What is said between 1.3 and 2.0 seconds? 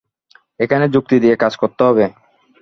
কাজ করতে